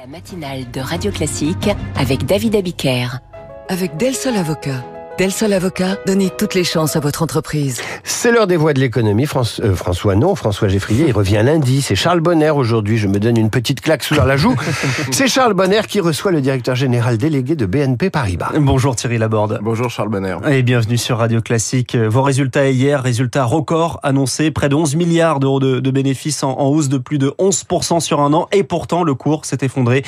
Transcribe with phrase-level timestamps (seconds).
[0.00, 3.18] La matinale de Radio Classique avec David Abiker.
[3.68, 4.82] Avec Del Sol Avocat.
[5.20, 7.82] Del Sol Avocat, donnez toutes les chances à votre entreprise.
[8.04, 9.26] C'est l'heure des voix de l'économie.
[9.26, 11.82] François, euh, François non, François Geffrier, il revient lundi.
[11.82, 12.96] C'est Charles Bonner aujourd'hui.
[12.96, 14.56] Je me donne une petite claque sous la joue.
[15.10, 18.52] C'est Charles Bonner qui reçoit le directeur général délégué de BNP Paribas.
[18.58, 19.58] Bonjour Thierry Laborde.
[19.60, 20.38] Bonjour Charles Bonner.
[20.50, 21.96] Et bienvenue sur Radio Classique.
[21.96, 26.58] Vos résultats hier, résultats records annoncés, près de 11 milliards d'euros de, de, bénéfices en,
[26.58, 28.48] en, hausse de plus de 11% sur un an.
[28.52, 30.02] Et pourtant, le cours s'est effondré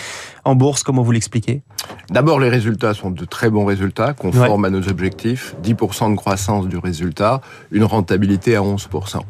[0.46, 0.82] en bourse.
[0.82, 1.60] Comment vous l'expliquez?
[2.08, 4.68] D'abord, les résultats sont de très bons résultats, conformes ouais.
[4.68, 5.01] à nos objectifs.
[5.10, 9.20] 10% de croissance du résultat, une rentabilité à 11%.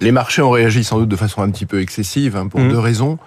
[0.00, 2.68] Les marchés ont réagi sans doute de façon un petit peu excessive, hein, pour mmh.
[2.68, 3.18] deux raisons.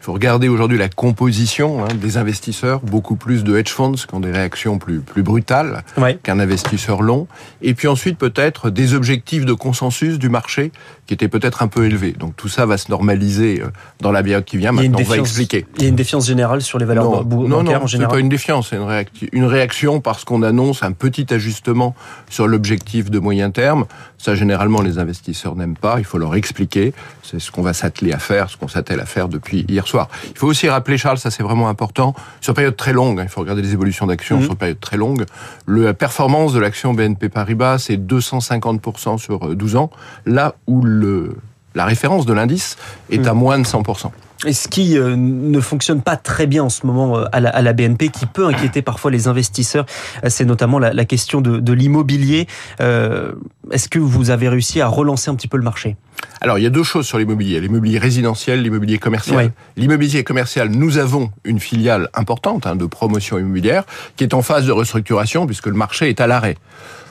[0.00, 4.14] Il faut regarder aujourd'hui la composition hein, des investisseurs, beaucoup plus de hedge funds qui
[4.14, 6.18] ont des réactions plus, plus brutales ouais.
[6.22, 7.26] qu'un investisseur long.
[7.60, 10.72] Et puis ensuite peut-être des objectifs de consensus du marché
[11.06, 12.12] qui étaient peut-être un peu élevés.
[12.12, 13.66] Donc tout ça va se normaliser euh,
[14.00, 14.72] dans la période qui vient.
[14.72, 15.66] Maintenant, défiance, on va expliquer.
[15.76, 18.14] Il y a une défiance générale sur les valeurs non, bancaires non, non, en général
[18.14, 21.94] pas une défiance, c'est une, une réaction parce qu'on annonce un petit ajustement
[22.30, 23.84] sur l'objectif de moyen terme.
[24.16, 25.96] Ça, généralement, les investisseurs n'aiment pas.
[25.98, 26.92] Il faut leur expliquer.
[27.22, 30.08] C'est ce qu'on va s'atteler à faire, ce qu'on s'attelle à faire depuis hier soir.
[30.30, 33.40] Il faut aussi rappeler, Charles, ça c'est vraiment important, sur période très longue, il faut
[33.40, 34.44] regarder les évolutions d'actions mmh.
[34.44, 35.24] sur période très longue,
[35.66, 39.90] la performance de l'action BNP Paribas, c'est 250% sur 12 ans,
[40.26, 41.36] là où le,
[41.74, 42.76] la référence de l'indice
[43.10, 43.28] est mmh.
[43.28, 44.10] à moins de 100%.
[44.46, 47.50] Et ce qui euh, ne fonctionne pas très bien en ce moment euh, à, la,
[47.50, 49.84] à, la, BNP, qui peut inquiéter parfois les investisseurs,
[50.24, 52.46] euh, c'est notamment la, la, question de, de l'immobilier.
[52.80, 53.32] Euh,
[53.70, 55.96] Est-ce que vous avez réussi à relancer un petit peu le marché?
[56.40, 57.60] Alors, il y a deux choses sur l'immobilier.
[57.60, 59.46] L'immobilier résidentiel, l'immobilier commercial.
[59.46, 59.50] Oui.
[59.76, 63.84] L'immobilier commercial, nous avons une filiale importante hein, de promotion immobilière
[64.16, 66.56] qui est en phase de restructuration puisque le marché est à l'arrêt.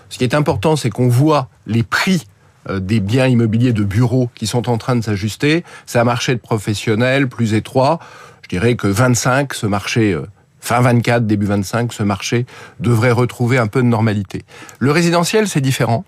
[0.10, 2.24] Ce qui est important, c'est qu'on voit les prix
[2.70, 5.64] euh, des biens immobiliers de bureaux qui sont en train de s'ajuster.
[5.86, 8.00] C'est un marché de professionnels plus étroit.
[8.42, 10.26] Je dirais que 25, ce marché euh,
[10.60, 12.48] fin 24, début 25, ce marché
[12.80, 14.44] devrait retrouver un peu de normalité.
[14.80, 16.04] Le résidentiel, c'est différent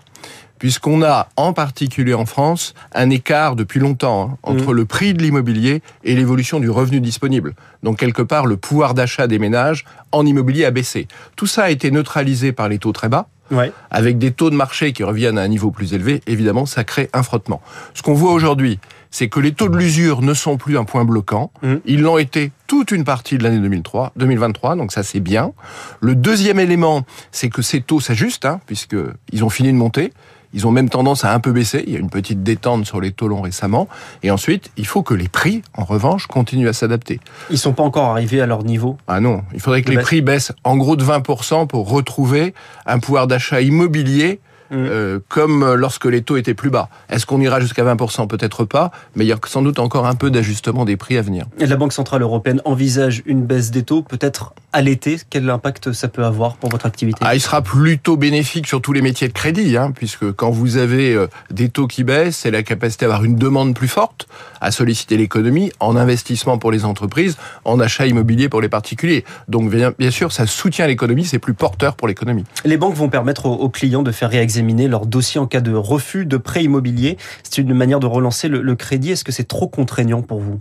[0.62, 4.75] puisqu'on a en particulier en France un écart depuis longtemps hein, entre mmh.
[4.75, 7.56] le prix de l'immobilier et l'évolution du revenu disponible.
[7.81, 11.08] Donc quelque part, le pouvoir d'achat des ménages en immobilier a baissé.
[11.36, 13.28] Tout ça a été neutralisé par les taux très bas.
[13.50, 13.74] Ouais.
[13.90, 17.09] Avec des taux de marché qui reviennent à un niveau plus élevé, évidemment, ça crée
[17.12, 17.59] un frottement.
[17.96, 21.06] Ce qu'on voit aujourd'hui, c'est que les taux de l'usure ne sont plus un point
[21.06, 21.52] bloquant.
[21.63, 21.75] Mmh.
[21.86, 25.53] Ils l'ont été toute une partie de l'année 2003, 2023, donc ça c'est bien.
[26.02, 30.13] Le deuxième élément, c'est que ces taux s'ajustent, hein, puisqu'ils ont fini de monter.
[30.53, 31.84] Ils ont même tendance à un peu baisser.
[31.88, 33.88] Il y a une petite détente sur les taux longs récemment.
[34.23, 37.19] Et ensuite, il faut que les prix, en revanche, continuent à s'adapter.
[37.50, 38.97] Ils sont pas encore arrivés à leur niveau?
[39.07, 42.53] Ah non, il faudrait que les, les prix baissent en gros de 20% pour retrouver
[42.85, 44.39] un pouvoir d'achat immobilier
[44.72, 46.90] euh, comme lorsque les taux étaient plus bas.
[47.09, 50.16] Est-ce qu'on ira jusqu'à 20% Peut-être pas, mais il y a sans doute encore un
[50.16, 51.46] peu d'ajustement des prix à venir.
[51.59, 55.18] Et la Banque Centrale Européenne envisage une baisse des taux, peut-être à l'été.
[55.30, 57.20] Quel impact ça peut avoir pour votre activité?
[57.22, 60.78] Ah, Il sera plutôt bénéfique sur tous les métiers de crédit, hein, puisque quand vous
[60.78, 64.28] avez euh, des taux qui baissent, c'est la capacité à avoir une demande plus forte,
[64.62, 69.26] à solliciter l'économie en investissement pour les entreprises, en achat immobilier pour les particuliers.
[69.48, 72.46] Donc bien, sûr, ça soutient l'économie, c'est plus porteur pour l'économie.
[72.66, 74.30] Les banques vont permettre aux, clients de faire
[74.62, 77.18] leur dossier en cas de refus de prêt immobilier.
[77.44, 79.12] C'est une manière de relancer le, le crédit.
[79.12, 80.60] Est-ce que c'est trop contraignant pour vous?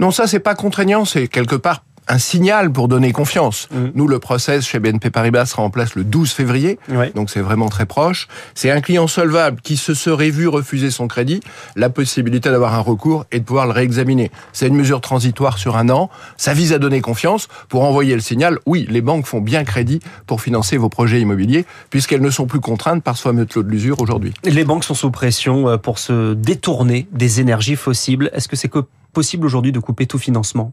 [0.00, 3.68] Non, ça c'est pas contraignant, c'est quelque part un signal pour donner confiance.
[3.70, 3.76] Mm.
[3.94, 6.78] Nous, le process chez BNP Paribas sera en place le 12 février,
[7.14, 8.28] donc c'est vraiment très proche.
[8.54, 11.40] C'est un client solvable qui se serait vu refuser son crédit,
[11.76, 14.30] la possibilité d'avoir un recours et de pouvoir le réexaminer.
[14.52, 16.10] C'est une mesure transitoire sur un an.
[16.36, 18.58] Ça vise à donner confiance pour envoyer le signal.
[18.66, 22.60] Oui, les banques font bien crédit pour financer vos projets immobiliers, puisqu'elles ne sont plus
[22.60, 24.34] contraintes par ce fameux taux de l'usure aujourd'hui.
[24.44, 28.30] Les banques sont sous pression euh, pour se détourner des énergies fossiles.
[28.32, 28.70] Est-ce que c'est
[29.12, 30.72] possible aujourd'hui de couper tout financement?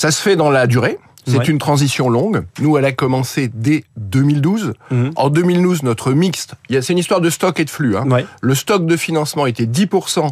[0.00, 0.98] Ça se fait dans la durée.
[1.26, 1.44] C'est ouais.
[1.44, 2.46] une transition longue.
[2.58, 4.72] Nous, elle a commencé dès 2012.
[4.90, 5.10] Mmh.
[5.14, 7.98] En 2012, notre mixte, c'est une histoire de stock et de flux.
[7.98, 8.10] Hein.
[8.10, 8.24] Ouais.
[8.40, 10.30] Le stock de financement était 10%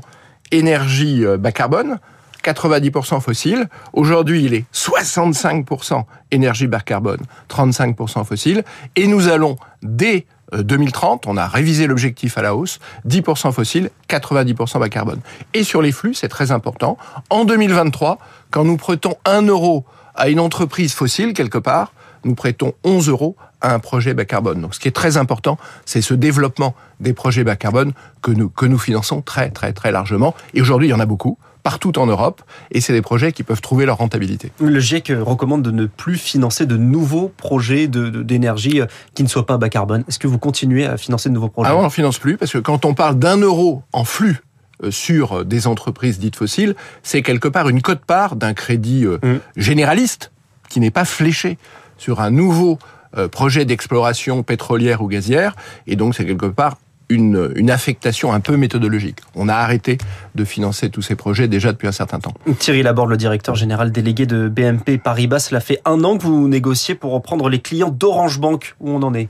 [0.52, 1.98] énergie euh, bas carbone,
[2.44, 3.68] 90% fossile.
[3.92, 7.20] Aujourd'hui, il est 65% énergie bas carbone,
[7.50, 8.64] 35% fossile.
[8.96, 14.78] Et nous allons, dès 2030, on a révisé l'objectif à la hausse, 10% fossile, 90%
[14.78, 15.20] bas carbone.
[15.54, 16.96] Et sur les flux, c'est très important.
[17.30, 18.18] En 2023,
[18.50, 19.84] quand nous prêtons 1 euro
[20.14, 21.92] à une entreprise fossile quelque part,
[22.24, 24.60] nous prêtons 11 euros à un projet bas carbone.
[24.60, 27.92] Donc ce qui est très important, c'est ce développement des projets bas carbone
[28.22, 30.34] que nous, que nous finançons très très très largement.
[30.54, 31.38] Et aujourd'hui, il y en a beaucoup
[31.68, 34.50] partout en Europe, et c'est des projets qui peuvent trouver leur rentabilité.
[34.58, 39.44] Le GIEC recommande de ne plus financer de nouveaux projets d'énergie de, qui ne soient
[39.44, 40.02] pas bas carbone.
[40.08, 41.70] Est-ce que vous continuez à financer de nouveaux projets?
[41.70, 44.40] Ah, on n'en finance plus, parce que quand on parle d'un euro en flux
[44.82, 49.40] euh, sur des entreprises dites fossiles, c'est quelque part une cote-part d'un crédit mmh.
[49.56, 50.32] généraliste
[50.70, 51.58] qui n'est pas fléché
[51.98, 52.78] sur un nouveau
[53.16, 55.54] euh, projet d'exploration pétrolière ou gazière,
[55.86, 56.78] et donc c'est quelque part
[57.10, 59.18] une, une, affectation un peu méthodologique.
[59.34, 59.98] On a arrêté
[60.34, 62.34] de financer tous ces projets déjà depuis un certain temps.
[62.58, 66.48] Thierry Laborde, le directeur général délégué de BMP Paribas, cela fait un an que vous
[66.48, 68.74] négociez pour reprendre les clients d'Orange Bank.
[68.80, 69.28] Où on en est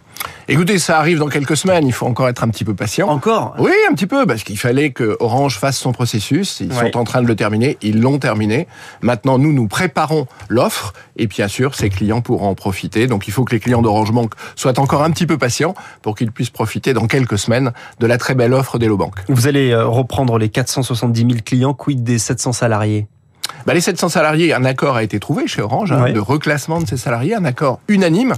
[0.48, 1.86] Écoutez, ça arrive dans quelques semaines.
[1.86, 3.08] Il faut encore être un petit peu patient.
[3.08, 6.60] Encore Oui, un petit peu, parce qu'il fallait que Orange fasse son processus.
[6.60, 6.90] Ils ouais.
[6.90, 7.76] sont en train de le terminer.
[7.82, 8.66] Ils l'ont terminé.
[9.02, 10.94] Maintenant, nous, nous préparons l'offre.
[11.16, 13.06] Et bien sûr, ces clients pourront en profiter.
[13.06, 16.16] Donc, il faut que les clients d'Orange Bank soient encore un petit peu patients pour
[16.16, 17.67] qu'ils puissent profiter dans quelques semaines
[18.00, 19.14] de la très belle offre d'Hello Bank.
[19.28, 23.06] Vous allez euh, reprendre les 470 000 clients, quid des 700 salariés?
[23.66, 26.86] Bah, les 700 salariés, un accord a été trouvé chez Orange hein, de reclassement de
[26.86, 28.34] ces salariés, un accord unanime.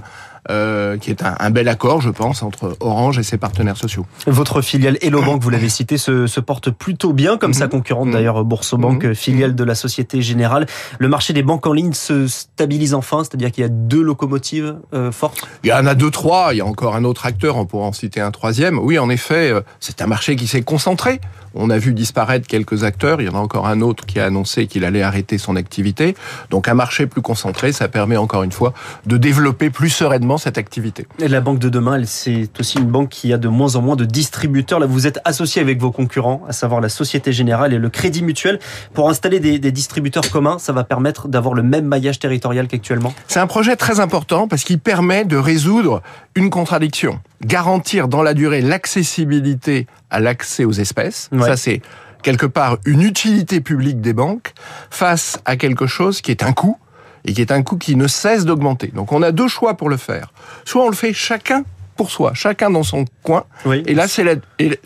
[0.49, 4.07] Euh, qui est un, un, bel accord, je pense, entre Orange et ses partenaires sociaux.
[4.27, 7.59] Votre filiale Hello Bank, vous l'avez cité, se, se, porte plutôt bien, comme mm -hmm.
[7.59, 8.13] sa concurrente mm -hmm.
[8.15, 9.15] d'ailleurs Boursobank, mm -hmm.
[9.15, 10.65] filiale de la Société Générale.
[10.99, 14.77] Le marché des banques en ligne se stabilise enfin, c'est-à-dire qu'il y a deux locomotives
[14.95, 15.43] euh, fortes?
[15.63, 17.89] Il y en a deux, trois, il y a encore un autre acteur, on pourrait
[17.93, 18.79] en citer un troisième.
[18.79, 21.21] Oui, en effet, euh, c'est un marché qui s'est concentré.
[21.55, 24.25] On a vu disparaître quelques acteurs, il y en a encore un autre qui a
[24.27, 26.15] annoncé qu'il allait arrêter son activité.
[26.49, 28.73] Donc un marché plus concentré, ça permet encore une fois
[29.07, 31.07] de développer plus sereinement cette activité.
[31.19, 33.97] Et la banque de demain, c'est aussi une banque qui a de moins en moins
[33.97, 34.79] de distributeurs.
[34.79, 38.23] Là, vous êtes associé avec vos concurrents, à savoir la Société Générale et le Crédit
[38.23, 38.59] Mutuel.
[38.95, 43.15] Pour installer des, des distributeurs communs, ça va permettre d'avoir le même maillage territorial qu'actuellement
[43.29, 46.03] C'est un projet très important parce qu'il permet de résoudre
[46.35, 47.21] une contradiction.
[47.45, 51.29] Garantir dans la durée l'accessibilité à l'accès aux espèces.
[51.33, 51.43] Ouais.
[51.43, 51.81] Ça, c'est
[52.23, 54.53] quelque part une utilité publique des banques
[54.91, 56.77] face à quelque chose qui est un coût
[57.25, 58.89] et qui est un coût qui ne cesse d'augmenter.
[58.89, 60.33] Donc on a deux choix pour le faire.
[60.65, 61.65] Soit on le fait chacun
[62.01, 63.45] pour soi, chacun dans son coin.
[63.67, 63.83] Oui.
[63.87, 64.25] Et là, c'est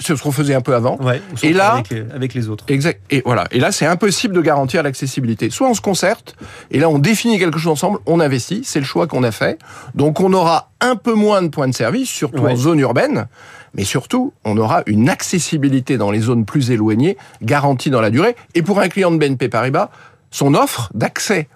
[0.01, 1.01] ce qu'on faisait un peu avant.
[1.01, 2.65] Ouais, et là, avec, avec, les autres.
[2.67, 3.01] Exact.
[3.09, 3.45] Et voilà.
[3.53, 5.49] Et là, c'est impossible de garantir l'accessibilité.
[5.49, 6.35] Soit on se concerte,
[6.73, 8.63] et là, on définit quelque chose ensemble, on investit.
[8.65, 9.61] C'est le choix qu'on a fait.
[9.95, 12.51] Donc, on aura un peu moins de points de service, surtout ouais.
[12.51, 13.29] en zone urbaine.
[13.75, 18.35] Mais surtout, on aura une accessibilité dans les zones plus éloignées, garantie dans la durée.
[18.57, 19.91] Et pour un client de BNP Paribas,
[20.33, 21.47] son offre d'accès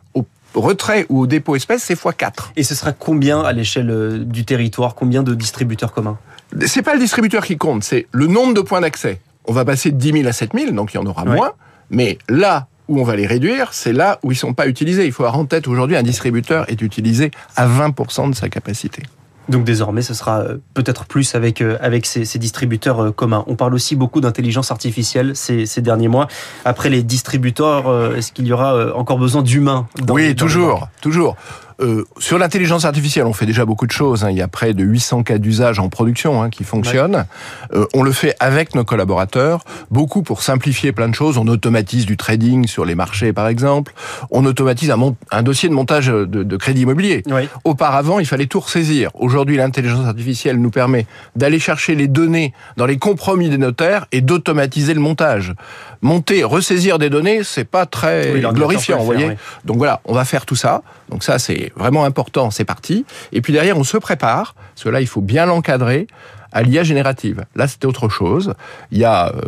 [0.55, 2.51] retrait ou au dépôt espèce, c'est x4.
[2.57, 4.95] Et ce sera combien à l'échelle du territoire?
[4.95, 6.19] Combien de distributeurs communs?
[6.67, 9.21] C'est pas le distributeur qui compte, c'est le nombre de points d'accès.
[9.45, 11.37] On va passer de 10 000 à 7 000, donc il y en aura ouais.
[11.37, 11.53] moins.
[11.91, 15.05] Mais là où on va les réduire, c'est là où ils sont pas utilisés.
[15.05, 19.03] Il faut avoir en tête aujourd'hui, un distributeur est utilisé à 20% de sa capacité.
[19.49, 23.45] Donc désormais, ce sera peut-être plus avec avec ces, ces, distributeurs communs.
[23.47, 26.29] On parle aussi beaucoup d'intelligence artificielle ces, ces, derniers mois.
[26.65, 31.37] Après les distributeurs, est-ce qu'il y aura encore besoin d'humains Oui, toujours, toujours.
[31.81, 34.25] Euh, sur l'intelligence artificielle, on fait déjà beaucoup de choses.
[34.25, 34.31] Hein.
[34.31, 37.27] Il y a près de 800 cas d'usage en production hein, qui fonctionnent.
[37.73, 37.79] Ouais.
[37.79, 41.39] Euh, on le fait avec nos collaborateurs, beaucoup pour simplifier plein de choses.
[41.39, 43.93] On automatise du trading sur les marchés, par exemple.
[44.31, 47.23] On automatise un, un dossier de montage de, de crédit immobilier.
[47.27, 47.49] Ouais.
[47.65, 49.11] Auparavant, il fallait tout ressaisir.
[49.15, 54.21] Aujourd'hui, l'intelligence artificielle nous permet d'aller chercher les données dans les compromis des notaires et
[54.21, 55.55] d'automatiser le montage.
[56.01, 59.37] Monter, ressaisir des données, c'est pas très oui, glorifiant, vous voyez.
[59.65, 60.83] Donc voilà, on va faire tout ça.
[61.09, 63.05] Donc ça, c'est vraiment important, c'est parti.
[63.33, 64.55] Et puis derrière, on se prépare,
[64.85, 66.07] là, il faut bien l'encadrer,
[66.53, 67.45] à l'IA générative.
[67.55, 68.55] Là, c'était autre chose.
[68.91, 69.41] Il y a euh,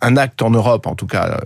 [0.00, 1.38] un acte en Europe, en tout cas,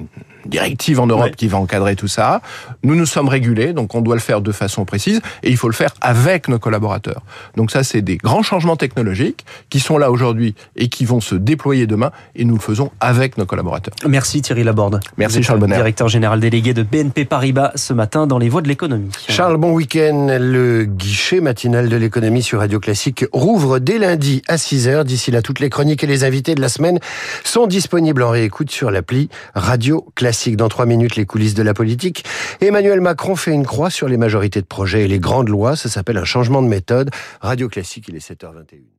[0.00, 0.04] euh,
[0.46, 1.34] directive en Europe ouais.
[1.36, 2.40] qui va encadrer tout ça.
[2.82, 5.68] Nous, nous sommes régulés, donc on doit le faire de façon précise, et il faut
[5.68, 7.22] le faire avec nos collaborateurs.
[7.56, 11.34] Donc ça, c'est des grands changements technologiques qui sont là aujourd'hui et qui vont se
[11.34, 13.94] déployer demain, et nous le faisons avec nos collaborateurs.
[14.06, 15.00] Merci Thierry Laborde.
[15.16, 15.76] Merci Charles Bonner.
[15.76, 19.10] Directeur général délégué de BNP Paribas ce matin dans les voies de l'économie.
[19.28, 20.38] Charles, bon week-end.
[20.40, 25.04] Le guichet matinal de l'économie sur Radio Classique rouvre dès lundi à 6h.
[25.04, 26.98] D'ici là, toutes les chroniques et les invités de la semaine
[27.44, 30.58] sont disponibles en réécoute sur l'appli Radio Classique.
[30.58, 32.22] Dans trois minutes, les coulisses de la politique.
[32.60, 35.74] Emmanuel Macron fait une croix sur les majorités de projets et les grandes lois.
[35.74, 37.08] Ça s'appelle un changement de méthode.
[37.40, 38.97] Radio Classique, il est 7h21.